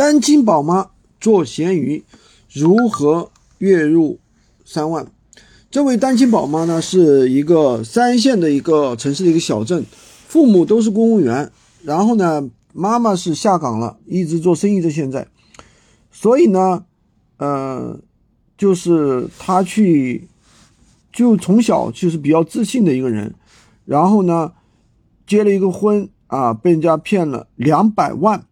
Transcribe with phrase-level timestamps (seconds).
[0.00, 2.02] 单亲宝妈做闲鱼
[2.50, 4.18] 如何月入
[4.64, 5.06] 三万？
[5.70, 9.84] 这位单亲宝妈呢，是一个三线的一个城市的一个小镇，
[10.26, 11.52] 父母都是公务员，
[11.82, 15.28] 然后呢，妈妈是下岗了，一直做生意到现在，
[16.10, 16.86] 所以呢，
[17.36, 18.00] 呃，
[18.56, 20.28] 就是她去，
[21.12, 23.34] 就从小就是比较自信的一个人，
[23.84, 24.52] 然后呢，
[25.26, 28.46] 结了一个婚啊，被人家骗了两百万。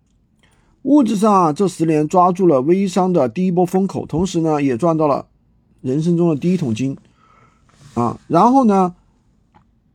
[0.89, 5.27] 物质上啊，这十年抓住了微商的第一波风口，同时呢，也赚到了
[5.83, 6.97] 人生中的第一桶金，
[7.93, 8.95] 啊，然后呢，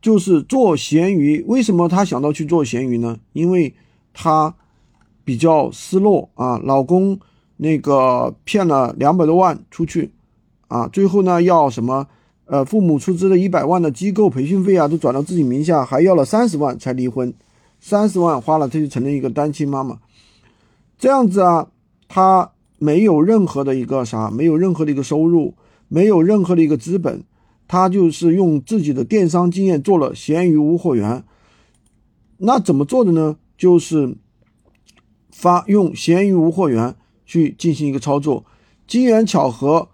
[0.00, 1.44] 就是做闲鱼。
[1.48, 3.18] 为什么他想到去做闲鱼呢？
[3.32, 3.74] 因为
[4.12, 4.54] 他
[5.24, 7.18] 比较失落啊，老公
[7.56, 10.12] 那个骗了两百多万出去，
[10.68, 12.06] 啊，最后呢要什么
[12.44, 17.34] 呃，父母出资的一百万的机构培训费啊，都转到自己名下，还要了三十万才离婚，
[17.80, 19.98] 三十万花了，他就成了一个单亲妈妈。
[21.04, 21.68] 这样子啊，
[22.08, 25.52] 他没有任何的一个啥，没有任何的一个收入，
[25.86, 27.22] 没有任何的一个资本，
[27.68, 31.22] 他就是用自己的电商经验做了闲鱼无货源。
[32.38, 33.36] 那怎么做的呢？
[33.58, 34.16] 就是
[35.30, 38.46] 发用闲鱼无货源去进行一个操作。
[38.86, 39.90] 机缘巧合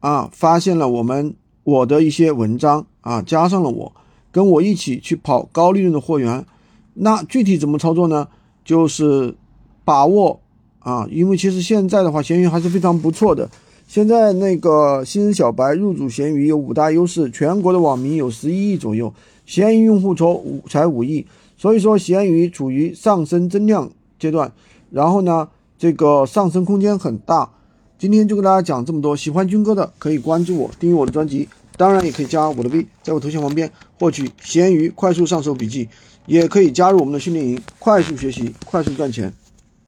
[0.00, 3.92] 啊，发现了我们我的一些文章啊，加上了我，
[4.30, 6.44] 跟我一起去跑高利润的货源。
[6.92, 8.28] 那具体怎么操作呢？
[8.62, 9.34] 就是。
[9.82, 10.40] 把握
[10.80, 13.48] 啊，因为其实现在的话，闲鱼还是非常不错的。
[13.86, 19.12] 现在那个新人小白入主闲鱼有五大优势，全国的网民有十一亿左右，
[19.46, 24.52] 闲鱼用户筹五才五亿，所以说闲鱼处于上升增量阶段。
[24.90, 27.50] 然后呢，这个上升空间很大。
[27.98, 35.88] 今天就跟大家讲这么多，喜欢军哥的可以关注我，订阅我的专辑，当然也可以加我的 V，在我头像旁边获取闲鱼快速上手笔记，
[36.26, 39.30] 也可以加入我们的训练营，快速学习，快速赚钱。